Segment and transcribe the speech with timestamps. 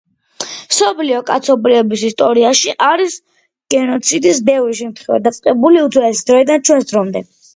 [0.69, 3.17] მსოფლიო კაცობრიობის ისტორიაში არის
[3.75, 7.23] გენოციდის ბევრი შემთხვევა დაწყებული უძველესი დროიდან ჩვენს დრომდე.